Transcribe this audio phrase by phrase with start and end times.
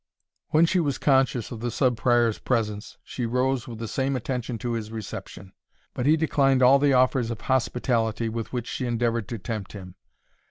[0.47, 4.57] When she was conscious of the Sub Prior's presence, she rose with the same attention
[4.57, 5.53] to his reception;
[5.93, 9.93] but he declined all the offers of hospitality with which she endeavoured to tempt him.